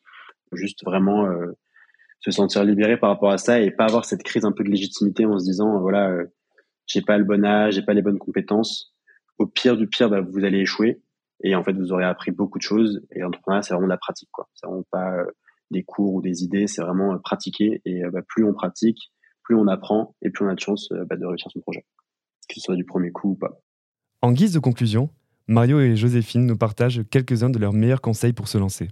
juste 0.53 0.85
vraiment 0.85 1.27
euh, 1.27 1.53
se 2.21 2.31
sentir 2.31 2.65
libéré 2.65 2.99
par 2.99 3.11
rapport 3.11 3.31
à 3.31 3.39
ça 3.39 3.61
et 3.61 3.71
pas 3.71 3.85
avoir 3.85 4.05
cette 4.05 4.23
crise 4.23 4.45
un 4.45 4.53
peu 4.53 4.65
de 4.65 4.71
légitimité 4.71 5.27
en 5.27 5.39
se 5.39 5.45
disant 5.45 5.79
voilà, 5.81 6.11
euh, 6.11 6.27
j'ai 6.87 7.03
pas 7.03 7.19
le 7.19 7.25
bon 7.25 7.45
âge, 7.45 7.75
j'ai 7.75 7.83
pas 7.83 7.95
les 7.95 8.03
bonnes 8.03 8.19
compétences. 8.19 8.95
Au 9.39 9.47
pire 9.47 9.77
du 9.77 9.87
pire, 9.87 10.09
bah, 10.09 10.21
vous 10.21 10.45
allez 10.45 10.61
échouer 10.61 11.03
et 11.43 11.55
en 11.55 11.63
fait 11.63 11.75
vous 11.75 11.93
aurez 11.93 12.05
appris 12.05 12.31
beaucoup 12.31 12.59
de 12.59 12.63
choses. 12.63 13.07
Et 13.13 13.21
l'entrepreneuriat, 13.21 13.63
c'est 13.63 13.75
vraiment 13.75 13.89
de 13.89 13.93
la 13.93 13.99
pratique, 13.99 14.31
quoi. 14.33 14.49
C'est 14.55 14.67
vraiment 14.67 14.85
pas 14.91 15.13
euh, 15.13 15.27
des 15.71 15.83
cours 15.83 16.15
ou 16.15 16.23
des 16.23 16.45
idées, 16.45 16.67
c'est 16.67 16.83
vraiment 16.83 17.15
euh, 17.15 17.19
pratiquer. 17.19 17.81
Et 17.85 18.05
euh, 18.05 18.11
bah, 18.11 18.23
plus 18.27 18.45
on 18.45 18.53
pratique, 18.53 19.13
plus 19.43 19.57
on 19.57 19.67
apprend 19.69 20.15
et 20.23 20.31
plus 20.31 20.45
on 20.45 20.49
a 20.49 20.55
de 20.55 20.61
chance 20.61 20.91
euh, 20.93 21.05
bah, 21.05 21.17
de 21.17 21.27
réussir 21.27 21.51
son 21.51 21.61
projet, 21.61 21.85
que 22.49 22.55
ce 22.55 22.61
soit 22.61 22.77
du 22.77 22.85
premier 22.85 23.11
coup 23.11 23.31
ou 23.31 23.37
pas. 23.37 23.61
En 24.23 24.33
guise 24.33 24.53
de 24.53 24.59
conclusion, 24.59 25.11
Mario 25.47 25.81
et 25.81 25.97
Joséphine 25.97 26.47
nous 26.47 26.57
partagent 26.57 27.03
quelques-uns 27.11 27.51
de 27.51 27.59
leurs 27.59 27.73
meilleurs 27.73 28.01
conseils 28.01 28.33
pour 28.33 28.49
se 28.49 28.59
lancer. 28.59 28.89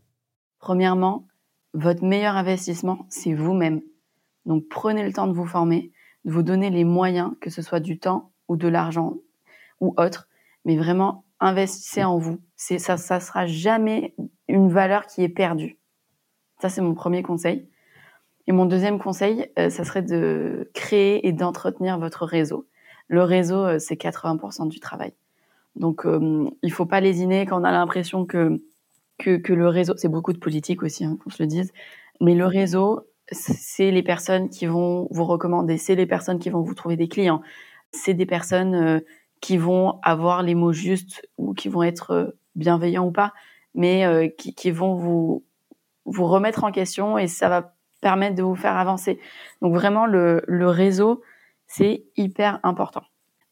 Premièrement, 0.59 1.27
votre 1.75 2.05
meilleur 2.05 2.37
investissement, 2.37 3.07
c'est 3.09 3.35
vous-même. 3.35 3.83
Donc 4.47 4.65
prenez 4.69 5.05
le 5.05 5.13
temps 5.13 5.27
de 5.27 5.33
vous 5.33 5.47
former, 5.47 5.93
de 6.25 6.33
vous 6.33 6.43
donner 6.43 6.71
les 6.71 6.85
moyens, 6.85 7.33
que 7.41 7.51
ce 7.51 7.63
soit 7.63 7.81
du 7.81 7.99
temps 7.99 8.31
ou 8.49 8.57
de 8.57 8.69
l'argent 8.69 9.15
ou 9.81 9.95
autre, 9.99 10.29
mais 10.65 10.77
vraiment 10.77 11.25
investissez 11.41 12.05
en 12.05 12.19
vous. 12.19 12.41
C'est 12.57 12.79
ça, 12.79 12.97
ça 12.97 13.21
sera 13.21 13.47
jamais 13.47 14.15
une 14.49 14.69
valeur 14.69 15.07
qui 15.07 15.23
est 15.23 15.29
perdue. 15.29 15.79
Ça, 16.61 16.69
c'est 16.69 16.81
mon 16.81 16.95
premier 16.95 17.23
conseil. 17.23 17.69
Et 18.47 18.53
mon 18.53 18.67
deuxième 18.67 18.99
conseil, 18.99 19.51
euh, 19.59 19.71
ça 19.71 19.85
serait 19.85 20.03
de 20.03 20.71
créer 20.75 21.27
et 21.27 21.33
d'entretenir 21.33 21.99
votre 21.99 22.25
réseau. 22.25 22.67
Le 23.09 23.23
réseau, 23.23 23.59
euh, 23.59 23.79
c'est 23.79 23.97
80% 23.97 24.69
du 24.69 24.81
travail. 24.81 25.13
Donc, 25.77 26.07
euh, 26.07 26.49
il 26.63 26.73
faut 26.73 26.87
pas 26.87 27.01
lésiner 27.01 27.47
quand 27.47 27.61
on 27.61 27.65
a 27.65 27.73
l'impression 27.73 28.27
que, 28.27 28.63
que, 29.19 29.37
que, 29.37 29.53
le 29.53 29.69
réseau, 29.69 29.95
c'est 29.97 30.09
beaucoup 30.09 30.33
de 30.33 30.39
politique 30.39 30.83
aussi, 30.83 31.05
hein, 31.05 31.17
qu'on 31.23 31.31
se 31.31 31.43
le 31.43 31.47
dise, 31.47 31.73
mais 32.21 32.35
le 32.35 32.47
réseau, 32.47 33.07
c'est 33.31 33.91
les 33.91 34.03
personnes 34.03 34.49
qui 34.49 34.67
vont 34.67 35.09
vous 35.11 35.25
recommander, 35.25 35.79
c'est 35.79 35.95
les 35.95 36.07
personnes 36.07 36.39
qui 36.39 36.51
vont 36.51 36.63
vous 36.63 36.75
trouver 36.75 36.97
des 36.97 37.09
clients, 37.09 37.43
c'est 37.93 38.15
des 38.15 38.27
personnes 38.27 38.75
euh, 38.75 39.01
qui 39.41 39.57
vont 39.57 39.99
avoir 40.03 40.43
les 40.43 40.55
mots 40.55 40.73
justes 40.73 41.27
ou 41.39 41.55
qui 41.55 41.69
vont 41.69 41.83
être 41.83 42.37
bienveillants 42.55 43.07
ou 43.07 43.13
pas, 43.13 43.33
mais 43.75 44.33
qui, 44.39 44.55
qui 44.55 44.71
vont 44.71 44.95
vous 44.95 45.45
vous 46.05 46.27
remettre 46.27 46.65
en 46.65 46.71
question 46.71 47.19
et 47.19 47.27
ça 47.27 47.49
va 47.49 47.75
permettre 48.01 48.37
de 48.37 48.43
vous 48.43 48.55
faire 48.55 48.77
avancer. 48.77 49.19
Donc 49.63 49.75
vraiment, 49.75 50.07
le, 50.07 50.43
le 50.47 50.69
réseau, 50.69 51.23
c'est 51.67 52.05
hyper 52.17 52.61
important. 52.63 53.03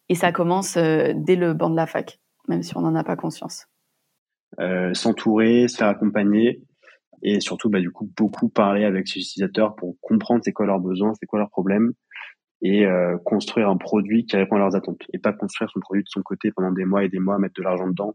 Et 0.08 0.14
ça 0.14 0.32
commence 0.32 0.76
euh, 0.76 1.12
dès 1.14 1.36
le 1.36 1.54
banc 1.54 1.70
de 1.70 1.76
la 1.76 1.86
fac, 1.86 2.20
même 2.48 2.62
si 2.62 2.76
on 2.76 2.82
n'en 2.82 2.94
a 2.94 3.04
pas 3.04 3.16
conscience. 3.16 3.66
Euh, 4.60 4.92
S'entourer, 4.94 5.68
se 5.68 5.78
faire 5.78 5.88
accompagner 5.88 6.62
et 7.22 7.40
surtout, 7.40 7.70
bah, 7.70 7.80
du 7.80 7.90
coup, 7.90 8.10
beaucoup 8.16 8.48
parler 8.48 8.84
avec 8.84 9.06
ses 9.08 9.20
utilisateurs 9.20 9.76
pour 9.76 9.96
comprendre 10.00 10.42
c'est 10.44 10.52
quoi 10.52 10.66
leurs 10.66 10.80
besoins, 10.80 11.12
c'est 11.18 11.26
quoi 11.26 11.38
leurs 11.38 11.50
problèmes 11.50 11.92
et 12.62 12.86
euh, 12.86 13.18
construire 13.24 13.68
un 13.68 13.76
produit 13.76 14.24
qui 14.24 14.36
répond 14.36 14.56
à 14.56 14.60
leurs 14.60 14.76
attentes 14.76 15.02
et 15.12 15.18
pas 15.18 15.32
construire 15.32 15.68
son 15.70 15.80
produit 15.80 16.04
de 16.04 16.08
son 16.08 16.22
côté 16.22 16.52
pendant 16.52 16.70
des 16.70 16.84
mois 16.84 17.04
et 17.04 17.08
des 17.08 17.18
mois, 17.18 17.38
mettre 17.38 17.54
de 17.56 17.62
l'argent 17.62 17.88
dedans 17.88 18.14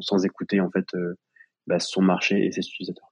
sans 0.00 0.24
écouter 0.24 0.60
en 0.60 0.70
fait 0.70 0.86
euh, 0.94 1.14
bah, 1.66 1.80
son 1.80 2.02
marché 2.02 2.46
et 2.46 2.52
ses 2.52 2.60
utilisateurs. 2.60 3.10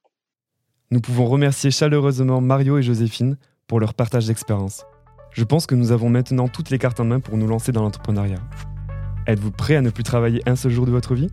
Nous 0.89 1.01
pouvons 1.01 1.25
remercier 1.25 1.71
chaleureusement 1.71 2.39
Mario 2.39 2.77
et 2.77 2.81
Joséphine 2.81 3.37
pour 3.67 3.81
leur 3.81 3.93
partage 3.93 4.27
d'expérience. 4.27 4.85
Je 5.33 5.43
pense 5.43 5.67
que 5.67 5.75
nous 5.75 5.91
avons 5.91 6.09
maintenant 6.09 6.47
toutes 6.47 6.69
les 6.69 6.77
cartes 6.77 7.01
en 7.01 7.05
main 7.05 7.19
pour 7.19 7.37
nous 7.37 7.47
lancer 7.47 7.73
dans 7.73 7.81
l'entrepreneuriat. 7.81 8.39
Êtes-vous 9.27 9.51
prêt 9.51 9.75
à 9.75 9.81
ne 9.81 9.89
plus 9.89 10.03
travailler 10.03 10.41
un 10.45 10.55
seul 10.55 10.71
jour 10.71 10.85
de 10.85 10.91
votre 10.91 11.13
vie? 11.13 11.29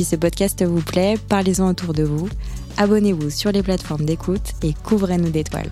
Si 0.00 0.06
ce 0.06 0.16
podcast 0.16 0.64
vous 0.64 0.80
plaît, 0.80 1.18
parlez-en 1.28 1.68
autour 1.68 1.92
de 1.92 2.04
vous, 2.04 2.26
abonnez-vous 2.78 3.28
sur 3.28 3.52
les 3.52 3.62
plateformes 3.62 4.06
d'écoute 4.06 4.54
et 4.62 4.72
couvrez-nous 4.72 5.28
d'étoiles. 5.28 5.70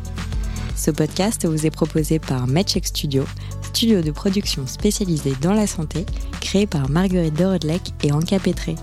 Ce 0.76 0.90
podcast 0.90 1.46
vous 1.46 1.64
est 1.64 1.70
proposé 1.70 2.18
par 2.18 2.46
MedCheck 2.46 2.86
Studio, 2.86 3.24
studio 3.62 4.02
de 4.02 4.10
production 4.10 4.66
spécialisé 4.66 5.32
dans 5.40 5.54
la 5.54 5.66
santé, 5.66 6.04
créé 6.42 6.66
par 6.66 6.90
Marguerite 6.90 7.32
de 7.38 7.58
et 8.02 8.12
Anka 8.12 8.38
Petré. 8.38 8.74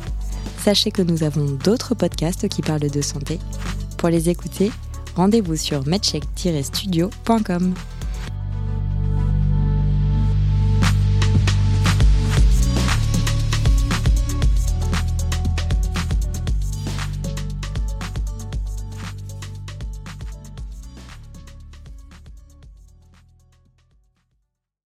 Sachez 0.63 0.89
que 0.89 1.03
nous 1.03 1.21
avons 1.21 1.45
d'autres 1.63 1.93
podcasts 1.93 2.47
qui 2.47 2.63
parlent 2.63 2.89
de 2.89 3.01
santé. 3.03 3.37
Pour 3.99 4.09
les 4.09 4.31
écouter, 4.31 4.71
rendez-vous 5.15 5.57
sur 5.57 5.85
medcheck-studio.com. 5.85 7.75